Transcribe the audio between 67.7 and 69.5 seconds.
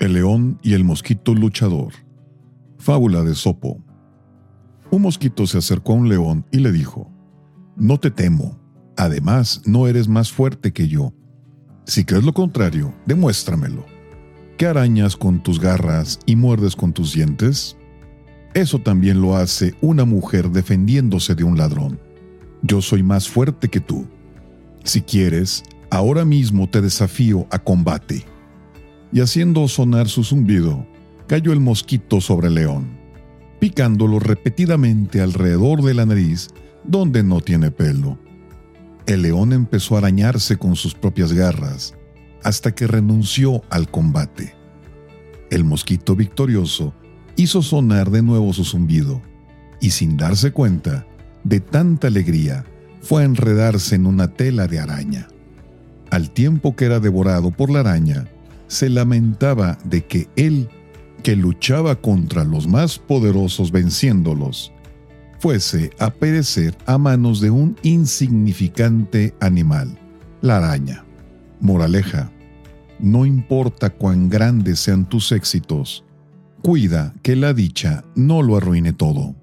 insignificante